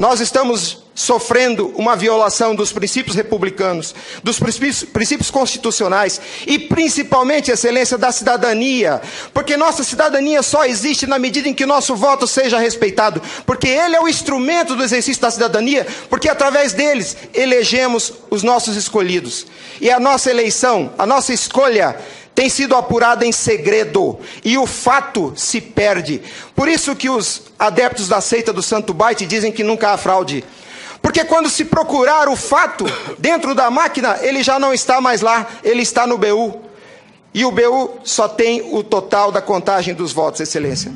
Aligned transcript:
Nós 0.00 0.18
estamos 0.18 0.78
sofrendo 0.94 1.74
uma 1.76 1.94
violação 1.94 2.54
dos 2.54 2.72
princípios 2.72 3.14
republicanos, 3.14 3.94
dos 4.24 4.40
princípios, 4.40 4.82
princípios, 4.82 5.30
constitucionais 5.30 6.18
e 6.46 6.58
principalmente, 6.58 7.50
excelência, 7.50 7.98
da 7.98 8.10
cidadania, 8.10 9.02
porque 9.34 9.58
nossa 9.58 9.84
cidadania 9.84 10.42
só 10.42 10.64
existe 10.64 11.06
na 11.06 11.18
medida 11.18 11.50
em 11.50 11.54
que 11.54 11.66
nosso 11.66 11.94
voto 11.94 12.26
seja 12.26 12.58
respeitado, 12.58 13.20
porque 13.44 13.68
ele 13.68 13.94
é 13.94 14.00
o 14.00 14.08
instrumento 14.08 14.74
do 14.74 14.82
exercício 14.82 15.20
da 15.20 15.30
cidadania, 15.30 15.86
porque 16.08 16.30
através 16.30 16.72
deles 16.72 17.14
elegemos 17.34 18.10
os 18.30 18.42
nossos 18.42 18.76
escolhidos. 18.76 19.46
E 19.82 19.90
a 19.90 20.00
nossa 20.00 20.30
eleição, 20.30 20.94
a 20.96 21.04
nossa 21.04 21.34
escolha 21.34 21.94
tem 22.40 22.48
sido 22.48 22.74
apurada 22.74 23.26
em 23.26 23.32
segredo 23.32 24.18
e 24.42 24.56
o 24.56 24.66
fato 24.66 25.34
se 25.36 25.60
perde. 25.60 26.22
Por 26.56 26.68
isso 26.68 26.96
que 26.96 27.10
os 27.10 27.42
adeptos 27.58 28.08
da 28.08 28.18
seita 28.22 28.50
do 28.50 28.62
Santo 28.62 28.94
Baite 28.94 29.26
dizem 29.26 29.52
que 29.52 29.62
nunca 29.62 29.90
há 29.90 29.98
fraude. 29.98 30.42
Porque 31.02 31.22
quando 31.22 31.50
se 31.50 31.66
procurar 31.66 32.30
o 32.30 32.36
fato 32.36 32.86
dentro 33.18 33.54
da 33.54 33.70
máquina, 33.70 34.18
ele 34.22 34.42
já 34.42 34.58
não 34.58 34.72
está 34.72 35.02
mais 35.02 35.20
lá, 35.20 35.46
ele 35.62 35.82
está 35.82 36.06
no 36.06 36.16
BU. 36.16 36.62
E 37.34 37.44
o 37.44 37.50
BU 37.50 38.00
só 38.04 38.26
tem 38.26 38.74
o 38.74 38.82
total 38.82 39.30
da 39.30 39.42
contagem 39.42 39.92
dos 39.92 40.10
votos, 40.10 40.40
Excelência. 40.40 40.90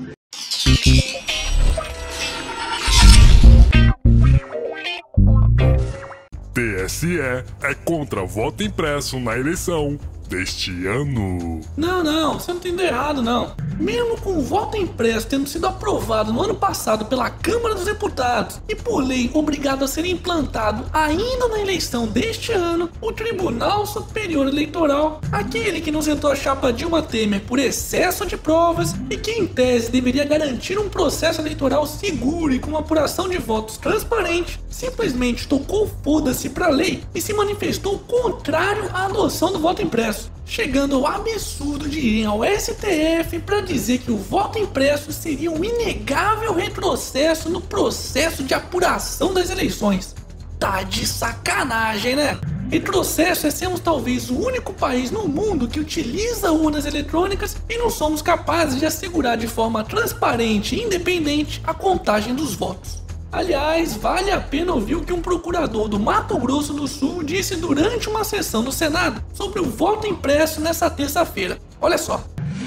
TSE 6.55 7.21
é 7.21 7.75
contra 7.85 8.25
voto 8.25 8.63
impresso 8.63 9.21
na 9.21 9.37
eleição 9.37 9.99
deste 10.35 10.87
ano. 10.87 11.61
Não, 11.77 12.03
não, 12.03 12.35
você 12.35 12.51
não 12.51 12.59
entendeu 12.59 12.87
errado, 12.87 13.23
não. 13.23 13.55
Mesmo 13.79 14.21
com 14.21 14.39
o 14.39 14.43
voto 14.43 14.77
impresso 14.77 15.27
tendo 15.27 15.49
sido 15.49 15.67
aprovado 15.67 16.33
no 16.33 16.43
ano 16.43 16.55
passado 16.55 17.05
pela 17.07 17.29
Câmara 17.29 17.75
dos 17.75 17.85
Deputados 17.85 18.61
e 18.69 18.75
por 18.75 18.99
lei 18.99 19.31
obrigado 19.35 19.85
a 19.85 19.89
ser 19.89 20.05
implantado 20.05 20.85
ainda 20.93 21.49
na 21.49 21.61
eleição 21.61 22.07
deste 22.07 22.53
ano, 22.53 22.89
o 23.01 23.13
Tribunal 23.13 23.87
Superior 23.87 24.47
Eleitoral, 24.47 25.21
aquele 25.33 25.81
que 25.81 25.91
nos 25.91 26.07
entrou 26.07 26.33
a 26.33 26.37
chapa 26.37 26.73
Dilma 26.73 27.03
Temer 27.03 27.41
por 27.41 27.59
excesso 27.59 28.25
de 28.25 28.37
provas 28.37 28.95
e 29.11 29.17
que 29.17 29.33
em 29.33 29.47
tese 29.47 29.91
deveria 29.91 30.25
garantir 30.25 30.79
um 30.79 30.89
processo 30.89 31.41
eleitoral 31.41 31.87
seguro 31.87 32.53
e 32.53 32.59
com 32.59 32.71
uma 32.71 32.81
apuração 32.81 33.29
de 33.29 33.39
votos 33.39 33.77
transparente, 33.77 34.61
simplesmente 34.71 35.49
tocou 35.49 35.91
foda-se 36.03 36.49
pra 36.51 36.69
lei 36.69 37.03
e 37.15 37.21
se 37.21 37.33
manifestou 37.33 37.99
contrário 37.99 38.89
à 38.93 39.07
adoção 39.07 39.53
do 39.53 39.59
voto 39.59 39.83
impresso 39.83 40.35
chegando 40.47 40.97
ao 40.97 41.07
absurdo 41.07 41.89
de 41.89 41.99
ir 41.99 42.27
ao 42.27 42.41
STF 42.45 43.39
para 43.41 43.61
dizer 43.61 43.99
que 43.99 44.11
o 44.11 44.17
voto 44.17 44.59
impresso 44.59 45.13
seria 45.13 45.51
um 45.51 45.65
inegável 45.65 46.55
retrocesso 46.55 47.49
no 47.49 47.61
processo 47.61 48.43
de 48.43 48.55
apuração 48.55 49.33
das 49.33 49.51
eleições. 49.51 50.15
Tá 50.59 50.83
de 50.83 51.07
sacanagem, 51.07 52.17
né? 52.17 52.39
Retrocesso 52.71 53.47
é 53.47 53.51
sermos 53.51 53.81
talvez 53.81 54.31
o 54.31 54.39
único 54.39 54.73
país 54.73 55.11
no 55.11 55.29
mundo 55.29 55.69
que 55.69 55.79
utiliza 55.79 56.51
urnas 56.51 56.87
eletrônicas 56.87 57.57
e 57.69 57.79
não 57.79 57.91
somos 57.91 58.23
capazes 58.23 58.79
de 58.79 58.87
assegurar 58.87 59.37
de 59.37 59.47
forma 59.47 59.85
transparente 59.85 60.75
e 60.75 60.83
independente 60.83 61.61
a 61.65 61.75
contagem 61.75 62.35
dos 62.35 62.55
votos. 62.55 63.04
Aliás, 63.35 63.97
vale 63.97 64.31
a 64.31 64.41
pena 64.41 64.73
ouvir 64.73 64.95
o 64.95 65.05
que 65.05 65.13
um 65.13 65.21
procurador 65.21 65.89
do 65.89 65.99
Mato 65.99 66.39
Grosso 66.39 66.73
do 66.73 66.87
Sul 66.87 67.25
disse 67.25 67.57
durante 67.57 68.09
uma 68.09 68.23
sessão 68.23 68.63
no 68.63 68.71
Senado 68.71 69.21
sobre 69.35 69.61
o 69.61 69.65
voto 69.65 70.07
impresso 70.07 70.61
nessa 70.61 70.89
terça-feira. 70.89 71.59
Olha 71.81 71.99
só. 71.99 72.23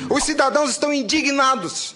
Os 0.10 0.26
cidadãos 0.26 0.72
estão 0.72 0.92
indignados. 0.92 1.96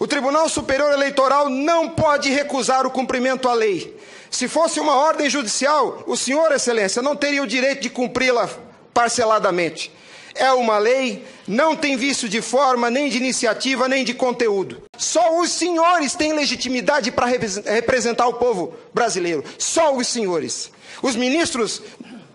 O 0.00 0.06
Tribunal 0.08 0.48
Superior 0.48 0.92
Eleitoral 0.92 1.48
não 1.48 1.90
pode 1.90 2.28
recusar 2.28 2.84
o 2.84 2.90
cumprimento 2.90 3.48
à 3.48 3.54
lei. 3.54 3.96
Se 4.28 4.48
fosse 4.48 4.80
uma 4.80 4.96
ordem 4.96 5.30
judicial, 5.30 6.02
o 6.04 6.16
senhor, 6.16 6.50
Excelência, 6.50 7.00
não 7.00 7.14
teria 7.14 7.44
o 7.44 7.46
direito 7.46 7.82
de 7.82 7.88
cumpri-la 7.88 8.50
parceladamente 8.92 9.92
é 10.38 10.52
uma 10.52 10.78
lei, 10.78 11.26
não 11.46 11.76
tem 11.76 11.96
vício 11.96 12.28
de 12.28 12.40
forma, 12.40 12.90
nem 12.90 13.08
de 13.08 13.16
iniciativa, 13.16 13.88
nem 13.88 14.04
de 14.04 14.14
conteúdo. 14.14 14.82
Só 14.96 15.40
os 15.40 15.50
senhores 15.50 16.14
têm 16.14 16.32
legitimidade 16.32 17.10
para 17.10 17.26
representar 17.26 18.26
o 18.28 18.34
povo 18.34 18.74
brasileiro. 18.94 19.44
Só 19.58 19.94
os 19.94 20.08
senhores. 20.08 20.70
Os 21.02 21.14
ministros 21.14 21.82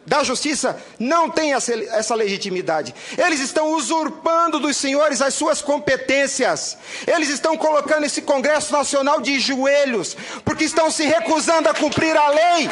da 0.05 0.21
justiça 0.21 0.77
não 0.99 1.29
têm 1.29 1.53
essa 1.53 2.13
legitimidade. 2.13 2.93
Eles 3.17 3.39
estão 3.39 3.73
usurpando 3.73 4.59
dos 4.59 4.75
senhores 4.75 5.21
as 5.21 5.33
suas 5.33 5.61
competências. 5.61 6.77
Eles 7.07 7.29
estão 7.29 7.55
colocando 7.55 8.05
esse 8.05 8.21
Congresso 8.21 8.73
Nacional 8.73 9.21
de 9.21 9.39
joelhos, 9.39 10.17
porque 10.43 10.65
estão 10.65 10.91
se 10.91 11.03
recusando 11.03 11.69
a 11.69 11.73
cumprir 11.73 12.17
a 12.17 12.27
lei. 12.29 12.69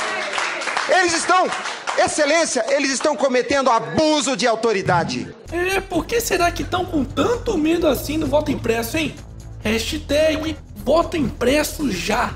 Eles 1.00 1.14
estão 1.14 1.50
Excelência, 1.98 2.66
eles 2.70 2.92
estão 2.92 3.16
cometendo 3.16 3.70
abuso 3.70 4.36
de 4.36 4.48
autoridade. 4.48 5.34
É, 5.52 5.80
por 5.80 6.06
que 6.06 6.20
será 6.20 6.52
que 6.52 6.64
estão 6.64 6.86
com 6.86 7.04
tanto 7.04 7.58
medo 7.58 7.88
assim 7.88 8.18
do 8.18 8.28
voto 8.28 8.52
impresso, 8.52 8.98
hein? 8.98 9.16
Hashtag 9.64 10.58
voto 10.84 11.18
impresso 11.18 11.92
já. 11.92 12.34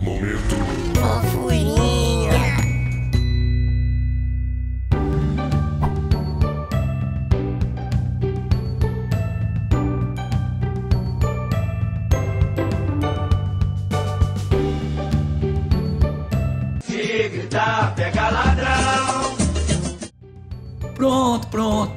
Momento. 0.00 0.56
Fofurinha. 0.98 1.89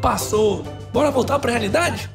Passou. 0.04 0.66
Bora 0.92 1.10
voltar 1.10 1.40
para 1.40 1.50
a 1.52 1.54
realidade? 1.54 2.10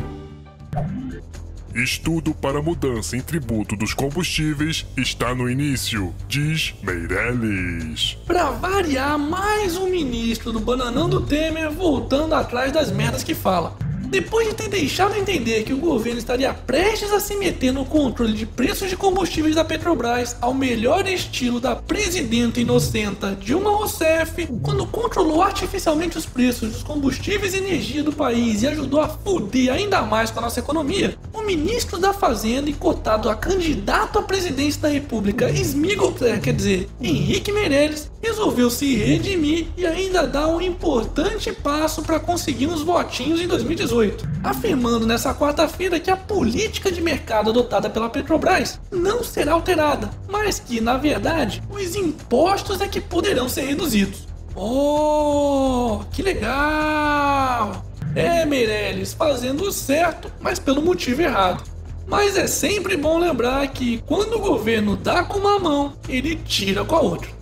Estudo 1.74 2.34
para 2.34 2.60
mudança 2.60 3.16
em 3.16 3.20
tributo 3.22 3.76
dos 3.76 3.94
combustíveis 3.94 4.84
está 4.94 5.34
no 5.34 5.48
início, 5.48 6.14
diz 6.28 6.74
Meirelles. 6.82 8.18
Para 8.26 8.50
variar, 8.50 9.18
mais 9.18 9.76
um 9.78 9.88
ministro 9.88 10.52
do 10.52 10.60
bananão 10.60 11.08
do 11.08 11.22
Temer 11.22 11.70
voltando 11.70 12.34
atrás 12.34 12.72
das 12.72 12.90
merdas 12.90 13.24
que 13.24 13.34
fala. 13.34 13.74
Depois 14.08 14.48
de 14.48 14.54
ter 14.54 14.70
deixado 14.70 15.14
entender 15.16 15.64
que 15.64 15.72
o 15.74 15.76
governo 15.76 16.18
estaria 16.18 16.54
prestes 16.54 17.12
a 17.12 17.20
se 17.20 17.36
meter 17.36 17.72
no 17.72 17.84
controle 17.84 18.32
de 18.32 18.46
preços 18.46 18.88
de 18.88 18.96
combustíveis 18.96 19.54
da 19.54 19.62
Petrobras 19.62 20.34
ao 20.40 20.54
melhor 20.54 21.06
estilo 21.06 21.60
da 21.60 21.76
presidenta 21.76 22.58
inocenta 22.58 23.36
Dilma 23.38 23.68
Rousseff, 23.68 24.46
quando 24.62 24.86
controlou 24.86 25.42
artificialmente 25.42 26.16
os 26.16 26.24
preços 26.24 26.72
dos 26.72 26.82
combustíveis 26.82 27.52
e 27.52 27.58
energia 27.58 28.02
do 28.02 28.10
país 28.10 28.62
e 28.62 28.68
ajudou 28.68 29.02
a 29.02 29.08
foder 29.08 29.74
ainda 29.74 30.00
mais 30.00 30.30
com 30.30 30.38
a 30.38 30.42
nossa 30.42 30.60
economia, 30.60 31.14
o 31.34 31.42
ministro 31.42 31.98
da 31.98 32.14
Fazenda 32.14 32.70
e 32.70 32.72
cotado 32.72 33.28
a 33.28 33.34
candidato 33.34 34.18
à 34.18 34.22
presidência 34.22 34.80
da 34.80 34.88
República, 34.88 35.50
Smigol, 35.50 36.14
quer 36.42 36.54
dizer, 36.54 36.88
Henrique 36.98 37.52
Meirelles, 37.52 38.10
resolveu 38.22 38.70
se 38.70 38.94
redimir 38.96 39.68
e 39.76 39.86
ainda 39.86 40.26
dar 40.26 40.48
um 40.48 40.60
importante 40.60 41.52
passo 41.52 42.02
para 42.02 42.20
conseguir 42.20 42.66
uns 42.66 42.82
votinhos 42.82 43.40
em 43.40 43.46
2018, 43.46 44.28
afirmando 44.42 45.06
nessa 45.06 45.34
quarta-feira 45.34 46.00
que 46.00 46.10
a 46.10 46.16
política 46.16 46.90
de 46.90 47.00
mercado 47.00 47.50
adotada 47.50 47.88
pela 47.88 48.10
Petrobras 48.10 48.80
não 48.90 49.22
será 49.22 49.52
alterada, 49.52 50.10
mas 50.28 50.58
que, 50.58 50.80
na 50.80 50.96
verdade, 50.96 51.62
os 51.70 51.94
impostos 51.94 52.80
é 52.80 52.88
que 52.88 53.00
poderão 53.00 53.48
ser 53.48 53.62
reduzidos. 53.62 54.26
Oh, 54.54 56.00
que 56.10 56.22
legal! 56.22 57.84
É, 58.14 58.44
Meirelles, 58.44 59.12
fazendo 59.12 59.62
o 59.62 59.72
certo, 59.72 60.32
mas 60.40 60.58
pelo 60.58 60.82
motivo 60.82 61.22
errado. 61.22 61.62
Mas 62.06 62.36
é 62.36 62.46
sempre 62.46 62.96
bom 62.96 63.18
lembrar 63.18 63.68
que 63.68 64.02
quando 64.06 64.34
o 64.34 64.40
governo 64.40 64.96
dá 64.96 65.22
com 65.22 65.38
uma 65.38 65.58
mão, 65.58 65.92
ele 66.08 66.36
tira 66.36 66.84
com 66.84 66.96
a 66.96 67.00
outra. 67.00 67.37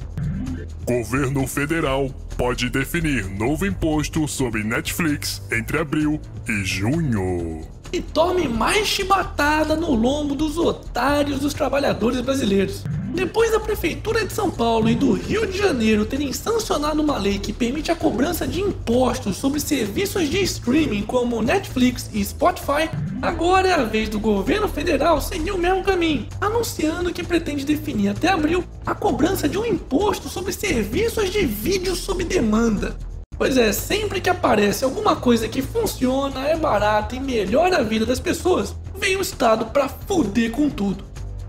Governo 0.86 1.48
federal 1.48 2.08
pode 2.36 2.70
definir 2.70 3.28
novo 3.28 3.66
imposto 3.66 4.28
sobre 4.28 4.62
Netflix 4.62 5.42
entre 5.50 5.80
abril 5.80 6.20
e 6.48 6.64
junho. 6.64 7.62
E 7.92 8.00
tome 8.00 8.46
mais 8.46 8.86
chibatada 8.86 9.74
no 9.74 9.92
lombo 9.96 10.36
dos 10.36 10.56
otários 10.56 11.40
dos 11.40 11.52
trabalhadores 11.52 12.20
brasileiros. 12.20 12.84
Depois 13.12 13.50
da 13.50 13.58
Prefeitura 13.58 14.24
de 14.24 14.32
São 14.32 14.48
Paulo 14.48 14.88
e 14.88 14.94
do 14.94 15.12
Rio 15.14 15.44
de 15.44 15.58
Janeiro 15.58 16.06
terem 16.06 16.32
sancionado 16.32 17.02
uma 17.02 17.18
lei 17.18 17.40
que 17.40 17.52
permite 17.52 17.90
a 17.90 17.96
cobrança 17.96 18.46
de 18.46 18.60
impostos 18.60 19.36
sobre 19.38 19.58
serviços 19.58 20.30
de 20.30 20.40
streaming 20.42 21.02
como 21.02 21.42
Netflix 21.42 22.08
e 22.12 22.24
Spotify, 22.24 22.88
agora 23.22 23.68
é 23.68 23.72
a 23.72 23.84
vez 23.84 24.08
do 24.08 24.18
governo 24.18 24.68
federal 24.68 25.20
seguir 25.20 25.52
o 25.52 25.58
mesmo 25.58 25.82
caminho, 25.82 26.26
anunciando 26.40 27.12
que 27.12 27.22
pretende 27.22 27.64
definir 27.64 28.08
até 28.08 28.28
abril 28.28 28.64
a 28.84 28.94
cobrança 28.94 29.48
de 29.48 29.58
um 29.58 29.64
imposto 29.64 30.28
sobre 30.28 30.52
serviços 30.52 31.30
de 31.30 31.44
vídeo 31.44 31.94
sob 31.94 32.24
demanda. 32.24 32.96
Pois 33.38 33.58
é, 33.58 33.70
sempre 33.72 34.20
que 34.20 34.30
aparece 34.30 34.84
alguma 34.84 35.14
coisa 35.14 35.46
que 35.46 35.60
funciona, 35.60 36.48
é 36.48 36.56
barata 36.56 37.14
e 37.14 37.20
melhora 37.20 37.78
a 37.78 37.82
vida 37.82 38.06
das 38.06 38.18
pessoas, 38.18 38.74
vem 38.96 39.16
o 39.16 39.20
Estado 39.20 39.66
para 39.66 39.88
fuder 39.88 40.50
com 40.50 40.70
tudo. 40.70 41.04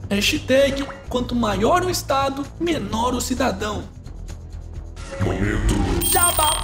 Hashtag 0.10 0.86
quanto 1.08 1.34
maior 1.34 1.84
o 1.84 1.90
Estado, 1.90 2.46
menor 2.60 3.14
o 3.14 3.22
cidadão. 3.22 3.84
Momento. 5.22 5.74
Jabá! 6.06 6.62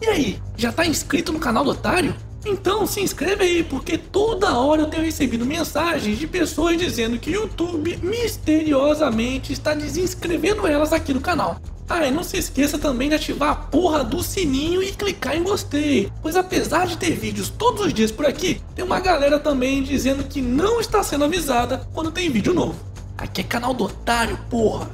E 0.00 0.06
aí, 0.06 0.42
já 0.56 0.72
tá 0.72 0.86
inscrito 0.86 1.32
no 1.32 1.38
canal 1.38 1.64
do 1.64 1.70
Otário? 1.70 2.14
Então 2.44 2.86
se 2.86 3.00
inscreve 3.00 3.44
aí, 3.44 3.62
porque 3.62 3.98
toda 3.98 4.58
hora 4.58 4.82
eu 4.82 4.86
tenho 4.86 5.04
recebido 5.04 5.44
mensagens 5.44 6.18
de 6.18 6.26
pessoas 6.26 6.78
dizendo 6.78 7.18
que 7.18 7.30
o 7.30 7.42
YouTube 7.42 7.98
misteriosamente 8.02 9.52
está 9.52 9.74
desinscrevendo 9.74 10.66
elas 10.66 10.92
aqui 10.92 11.12
no 11.12 11.20
canal. 11.20 11.60
Ah, 11.88 12.06
e 12.06 12.10
não 12.10 12.22
se 12.22 12.38
esqueça 12.38 12.78
também 12.78 13.08
de 13.08 13.16
ativar 13.16 13.50
a 13.50 13.54
porra 13.56 14.04
do 14.04 14.22
sininho 14.22 14.80
e 14.80 14.92
clicar 14.92 15.36
em 15.36 15.42
gostei, 15.42 16.10
pois 16.22 16.36
apesar 16.36 16.86
de 16.86 16.96
ter 16.96 17.10
vídeos 17.10 17.48
todos 17.48 17.84
os 17.84 17.92
dias 17.92 18.12
por 18.12 18.24
aqui, 18.24 18.60
tem 18.76 18.84
uma 18.84 19.00
galera 19.00 19.40
também 19.40 19.82
dizendo 19.82 20.22
que 20.22 20.40
não 20.40 20.80
está 20.80 21.02
sendo 21.02 21.24
avisada 21.24 21.88
quando 21.92 22.12
tem 22.12 22.30
vídeo 22.30 22.54
novo. 22.54 22.78
Aqui 23.18 23.40
é 23.40 23.44
canal 23.44 23.74
do 23.74 23.84
otário, 23.84 24.38
porra. 24.48 24.88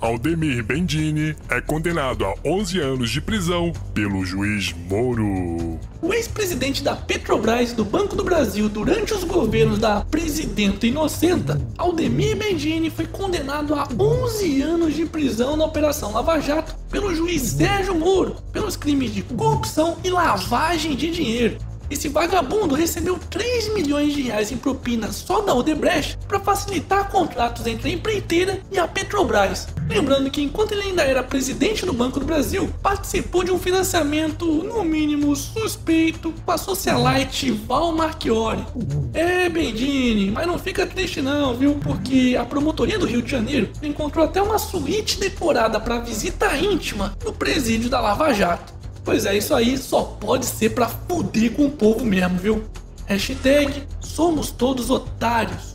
Aldemir 0.00 0.64
Bendini 0.64 1.34
é 1.48 1.60
condenado 1.60 2.24
a 2.24 2.34
11 2.44 2.80
anos 2.80 3.10
de 3.10 3.20
prisão 3.20 3.72
pelo 3.92 4.24
juiz 4.24 4.72
Moro. 4.88 5.78
O 6.02 6.12
ex-presidente 6.12 6.82
da 6.82 6.96
Petrobras 6.96 7.72
do 7.72 7.84
Banco 7.84 8.16
do 8.16 8.24
Brasil 8.24 8.68
durante 8.68 9.14
os 9.14 9.22
governos 9.22 9.78
da 9.78 10.00
presidenta 10.00 10.84
inocenta, 10.84 11.60
Aldemir 11.78 12.36
Bendini, 12.36 12.90
foi 12.90 13.06
condenado 13.06 13.72
a 13.72 13.86
11 13.96 14.62
anos 14.62 14.94
de 14.96 15.06
prisão 15.06 15.56
na 15.56 15.64
Operação 15.64 16.12
Lava 16.12 16.40
Jato 16.40 16.74
pelo 16.90 17.14
juiz 17.14 17.42
Sérgio 17.42 17.94
Moro 17.94 18.34
pelos 18.52 18.74
crimes 18.74 19.14
de 19.14 19.22
corrupção 19.22 19.96
e 20.02 20.10
lavagem 20.10 20.96
de 20.96 21.08
dinheiro. 21.08 21.58
Esse 21.92 22.08
vagabundo 22.08 22.74
recebeu 22.74 23.18
3 23.18 23.74
milhões 23.74 24.14
de 24.14 24.22
reais 24.22 24.50
em 24.50 24.56
propina 24.56 25.12
só 25.12 25.42
da 25.42 25.54
Odebrecht 25.54 26.16
para 26.26 26.40
facilitar 26.40 27.10
contratos 27.10 27.66
entre 27.66 27.90
a 27.90 27.92
empreiteira 27.92 28.60
e 28.72 28.78
a 28.78 28.88
Petrobras. 28.88 29.68
Lembrando 29.90 30.30
que 30.30 30.40
enquanto 30.40 30.72
ele 30.72 30.84
ainda 30.84 31.02
era 31.02 31.22
presidente 31.22 31.84
do 31.84 31.92
Banco 31.92 32.18
do 32.18 32.24
Brasil, 32.24 32.72
participou 32.82 33.44
de 33.44 33.50
um 33.50 33.58
financiamento, 33.58 34.46
no 34.46 34.82
mínimo, 34.82 35.36
suspeito 35.36 36.32
com 36.46 36.50
a 36.50 36.56
socialite 36.56 37.50
Val 37.50 37.92
Marchiori. 37.92 38.64
É, 39.12 39.50
Bendini, 39.50 40.30
mas 40.30 40.46
não 40.46 40.58
fica 40.58 40.86
triste 40.86 41.20
não, 41.20 41.52
viu? 41.52 41.74
Porque 41.74 42.38
a 42.40 42.44
promotoria 42.46 42.98
do 42.98 43.04
Rio 43.04 43.20
de 43.20 43.30
Janeiro 43.30 43.68
encontrou 43.82 44.24
até 44.24 44.40
uma 44.40 44.58
suíte 44.58 45.20
decorada 45.20 45.78
para 45.78 45.98
visita 45.98 46.56
íntima 46.56 47.14
no 47.22 47.34
presídio 47.34 47.90
da 47.90 48.00
Lava 48.00 48.32
Jato. 48.32 48.81
Pois 49.04 49.26
é, 49.26 49.36
isso 49.36 49.54
aí 49.54 49.76
só 49.76 50.02
pode 50.02 50.46
ser 50.46 50.70
pra 50.70 50.88
fuder 50.88 51.52
com 51.52 51.66
o 51.66 51.70
povo 51.70 52.04
mesmo, 52.04 52.38
viu? 52.38 52.64
Hashtag 53.06 53.82
somos 54.00 54.50
todos 54.50 54.90
otários. 54.90 55.72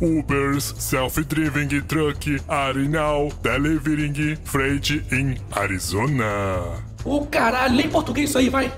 Ubers 0.00 0.74
Self-Driving 0.78 1.80
Truck 1.82 2.40
are 2.48 2.86
now 2.86 3.30
delivering 3.42 4.36
freight 4.44 5.02
in 5.10 5.38
Arizona. 5.56 6.84
Ô 7.06 7.24
caralho, 7.24 7.76
lê 7.76 7.84
em 7.84 7.88
português 7.88 8.30
isso 8.30 8.38
aí, 8.38 8.48
vai. 8.48 8.72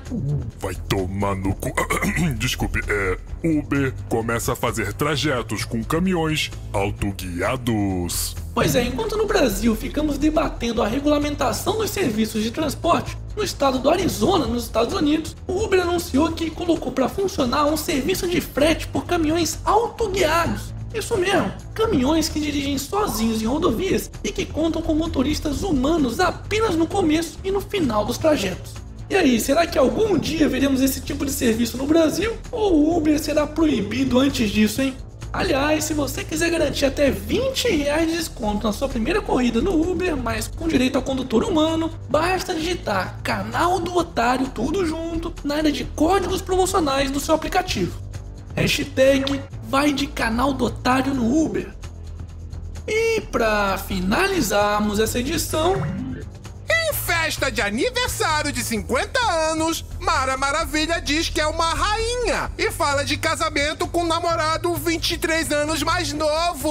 Vai 0.60 0.74
tomar 0.86 1.34
no 1.34 1.54
cu. 1.54 1.72
Desculpe, 2.36 2.80
é. 2.86 3.16
Uber 3.42 3.94
começa 4.06 4.52
a 4.52 4.56
fazer 4.56 4.92
trajetos 4.92 5.64
com 5.64 5.82
caminhões 5.82 6.50
autoguiados. 6.70 8.36
Pois 8.54 8.74
é, 8.74 8.82
enquanto 8.82 9.16
no 9.16 9.26
Brasil 9.26 9.74
ficamos 9.74 10.18
debatendo 10.18 10.82
a 10.82 10.86
regulamentação 10.86 11.78
dos 11.78 11.90
serviços 11.90 12.42
de 12.42 12.50
transporte, 12.50 13.16
no 13.34 13.42
estado 13.42 13.78
do 13.78 13.88
Arizona, 13.88 14.46
nos 14.46 14.64
Estados 14.64 14.92
Unidos, 14.92 15.34
o 15.46 15.64
Uber 15.64 15.80
anunciou 15.80 16.30
que 16.32 16.50
colocou 16.50 16.92
para 16.92 17.08
funcionar 17.08 17.64
um 17.64 17.78
serviço 17.78 18.28
de 18.28 18.42
frete 18.42 18.86
por 18.88 19.06
caminhões 19.06 19.58
autoguiados. 19.64 20.74
Isso 20.94 21.16
mesmo, 21.16 21.52
caminhões 21.74 22.28
que 22.28 22.40
dirigem 22.40 22.78
sozinhos 22.78 23.42
em 23.42 23.46
rodovias 23.46 24.10
e 24.24 24.32
que 24.32 24.46
contam 24.46 24.80
com 24.80 24.94
motoristas 24.94 25.62
humanos 25.62 26.18
apenas 26.18 26.74
no 26.76 26.86
começo 26.86 27.38
e 27.44 27.50
no 27.50 27.60
final 27.60 28.04
dos 28.04 28.16
trajetos. 28.16 28.72
E 29.10 29.14
aí, 29.14 29.40
será 29.40 29.66
que 29.66 29.78
algum 29.78 30.18
dia 30.18 30.48
veremos 30.48 30.80
esse 30.82 31.00
tipo 31.00 31.24
de 31.24 31.32
serviço 31.32 31.76
no 31.76 31.86
Brasil? 31.86 32.36
Ou 32.50 32.74
o 32.74 32.96
Uber 32.96 33.18
será 33.18 33.46
proibido 33.46 34.18
antes 34.18 34.50
disso, 34.50 34.82
hein? 34.82 34.94
Aliás, 35.32 35.84
se 35.84 35.92
você 35.92 36.24
quiser 36.24 36.50
garantir 36.50 36.86
até 36.86 37.10
20 37.10 37.68
reais 37.68 38.10
de 38.10 38.16
desconto 38.16 38.66
na 38.66 38.72
sua 38.72 38.88
primeira 38.88 39.20
corrida 39.20 39.60
no 39.60 39.78
Uber, 39.78 40.16
mas 40.16 40.48
com 40.48 40.66
direito 40.66 40.96
ao 40.96 41.02
condutor 41.02 41.44
humano, 41.44 41.90
basta 42.08 42.54
digitar 42.54 43.20
canal 43.22 43.78
do 43.78 43.94
otário 43.94 44.48
tudo 44.48 44.86
junto 44.86 45.32
na 45.44 45.56
área 45.56 45.72
de 45.72 45.84
códigos 45.84 46.40
promocionais 46.40 47.10
do 47.10 47.20
seu 47.20 47.34
aplicativo. 47.34 48.07
Hashtag 48.58 49.40
vai 49.68 49.92
de 49.92 50.08
canal 50.08 50.52
do 50.52 50.64
otário 50.64 51.14
no 51.14 51.44
Uber. 51.44 51.68
E 52.88 53.20
para 53.20 53.78
finalizarmos 53.78 54.98
essa 54.98 55.20
edição, 55.20 55.74
Em 56.68 56.92
festa 56.92 57.52
de 57.52 57.62
aniversário 57.62 58.50
de 58.50 58.64
50 58.64 59.20
anos, 59.50 59.84
Mara 60.00 60.36
Maravilha 60.36 61.00
diz 61.00 61.28
que 61.28 61.40
é 61.40 61.46
uma 61.46 61.72
rainha 61.72 62.50
e 62.58 62.70
fala 62.72 63.04
de 63.04 63.16
casamento 63.16 63.86
com 63.86 64.00
um 64.00 64.06
namorado 64.06 64.74
23 64.74 65.52
anos 65.52 65.82
mais 65.84 66.12
novo. 66.12 66.68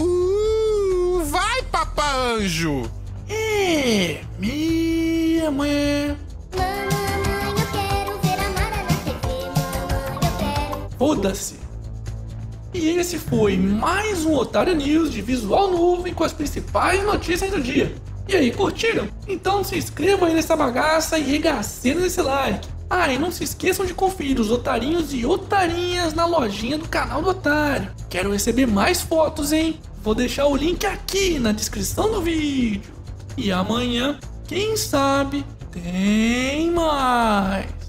Uh, 0.00 1.24
vai, 1.24 1.62
papaanjo! 1.64 2.90
é 3.28 4.20
minha 4.38 5.50
mãe. 5.50 6.23
Foda-se. 10.98 11.56
E 12.72 12.88
esse 12.88 13.18
foi 13.18 13.56
mais 13.56 14.24
um 14.24 14.34
Otário 14.34 14.74
News 14.74 15.12
de 15.12 15.22
visual 15.22 15.70
novo 15.70 16.08
e 16.08 16.12
com 16.12 16.24
as 16.24 16.32
principais 16.32 17.04
notícias 17.04 17.50
do 17.50 17.60
dia. 17.60 17.94
E 18.28 18.34
aí, 18.34 18.50
curtiram? 18.52 19.08
Então 19.28 19.62
se 19.62 19.76
inscrevam 19.76 20.28
aí 20.28 20.34
nessa 20.34 20.56
bagaça 20.56 21.18
e 21.18 21.22
regacem 21.22 21.94
nesse 21.94 22.22
like. 22.22 22.66
Ah, 22.88 23.12
e 23.12 23.18
não 23.18 23.30
se 23.30 23.44
esqueçam 23.44 23.84
de 23.84 23.94
conferir 23.94 24.40
os 24.40 24.50
otarinhos 24.50 25.12
e 25.12 25.26
otarinhas 25.26 26.14
na 26.14 26.26
lojinha 26.26 26.78
do 26.78 26.88
canal 26.88 27.22
do 27.22 27.30
Otário. 27.30 27.90
Quero 28.08 28.32
receber 28.32 28.66
mais 28.66 29.00
fotos, 29.00 29.52
hein? 29.52 29.80
Vou 30.02 30.14
deixar 30.14 30.46
o 30.46 30.56
link 30.56 30.84
aqui 30.86 31.38
na 31.38 31.52
descrição 31.52 32.10
do 32.10 32.22
vídeo. 32.22 32.92
E 33.36 33.50
amanhã, 33.50 34.18
quem 34.46 34.76
sabe, 34.76 35.44
tem 35.70 36.70
mais. 36.70 37.83